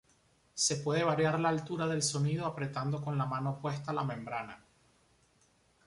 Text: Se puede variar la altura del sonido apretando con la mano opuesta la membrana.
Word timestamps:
Se 0.55 0.77
puede 0.77 1.03
variar 1.03 1.39
la 1.39 1.49
altura 1.49 1.85
del 1.85 2.01
sonido 2.01 2.47
apretando 2.47 3.03
con 3.03 3.19
la 3.19 3.27
mano 3.27 3.51
opuesta 3.51 3.93
la 3.93 4.03
membrana. 4.03 4.59